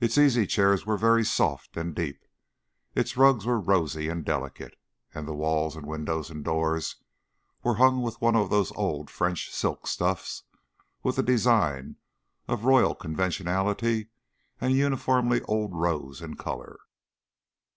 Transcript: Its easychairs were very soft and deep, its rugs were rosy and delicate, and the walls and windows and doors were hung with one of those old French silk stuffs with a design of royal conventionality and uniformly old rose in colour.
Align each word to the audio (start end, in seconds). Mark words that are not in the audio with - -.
Its 0.00 0.18
easychairs 0.18 0.84
were 0.86 0.96
very 0.96 1.24
soft 1.24 1.76
and 1.76 1.94
deep, 1.94 2.18
its 2.96 3.16
rugs 3.16 3.46
were 3.46 3.60
rosy 3.60 4.08
and 4.08 4.24
delicate, 4.24 4.74
and 5.14 5.28
the 5.28 5.34
walls 5.34 5.76
and 5.76 5.86
windows 5.86 6.30
and 6.30 6.44
doors 6.44 6.96
were 7.62 7.76
hung 7.76 8.02
with 8.02 8.20
one 8.20 8.34
of 8.34 8.50
those 8.50 8.72
old 8.72 9.08
French 9.08 9.54
silk 9.54 9.86
stuffs 9.86 10.42
with 11.04 11.16
a 11.16 11.22
design 11.22 11.94
of 12.48 12.64
royal 12.64 12.96
conventionality 12.96 14.08
and 14.60 14.74
uniformly 14.74 15.40
old 15.42 15.72
rose 15.76 16.20
in 16.20 16.34
colour. 16.34 16.80